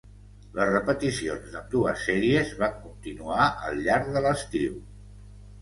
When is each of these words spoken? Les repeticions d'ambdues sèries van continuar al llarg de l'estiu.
Les 0.59 0.69
repeticions 0.75 1.51
d'ambdues 1.57 2.01
sèries 2.07 2.55
van 2.63 2.73
continuar 2.87 3.47
al 3.69 3.81
llarg 3.89 4.11
de 4.17 4.25
l'estiu. 4.29 4.83